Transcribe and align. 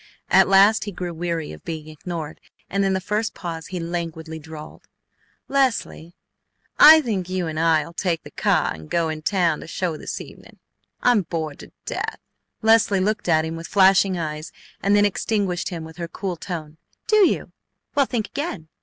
At 0.31 0.47
last 0.47 0.85
he 0.85 0.91
grew 0.91 1.13
weary 1.13 1.51
of 1.51 1.63
being 1.63 1.87
ignored 1.87 2.41
and 2.71 2.83
in 2.83 2.93
the 2.93 2.99
first 2.99 3.35
pause 3.35 3.67
he 3.67 3.79
languidly 3.79 4.39
drawled: 4.39 4.87
"Leslie, 5.47 6.15
I 6.79 7.01
think 7.01 7.29
you 7.29 7.45
and 7.45 7.59
I'll 7.59 7.93
take 7.93 8.23
the 8.23 8.31
cah 8.31 8.71
and 8.73 8.89
go 8.89 9.09
in 9.09 9.21
town 9.21 9.59
to 9.59 9.65
a 9.65 9.67
show 9.67 9.97
this 9.97 10.19
evening. 10.19 10.57
I'm 11.03 11.21
bored 11.21 11.59
to 11.59 11.71
death." 11.85 12.17
Leslie 12.63 12.99
looked 12.99 13.29
at 13.29 13.45
him 13.45 13.55
with 13.55 13.67
flashing 13.67 14.17
eyes 14.17 14.51
and 14.81 14.95
then 14.95 15.05
extinguished 15.05 15.69
him 15.69 15.83
with 15.83 15.97
her 15.97 16.07
cool 16.07 16.35
tone: 16.35 16.77
"Do 17.05 17.17
you? 17.29 17.51
Well, 17.93 18.07
think 18.07 18.27
again! 18.29 18.69